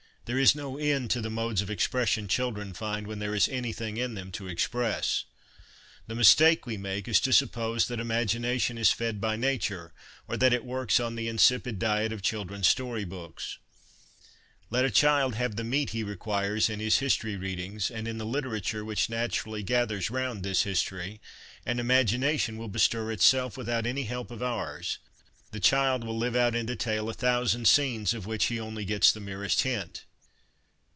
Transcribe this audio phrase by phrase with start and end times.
[0.25, 3.97] There is no end to the modes of expression children find when there is anything
[3.97, 5.25] in them to express.
[6.07, 9.91] The mistake we make is to suppose that imagina tion is fed by nature,
[10.29, 13.57] or that it works on the insipid diet of children's story books.
[14.69, 16.79] Let a child have the LESSONS AS INSTRUMENTS OF EDUCATION 295 meat he requires in
[16.79, 21.19] his history readings, and in the literature which naturally gathers round this history,
[21.65, 24.99] and imagination will bestir itself without any help of ours;
[25.51, 29.11] the child will live out in detail a thousand scenes of which he only gets
[29.11, 30.05] the merest hint.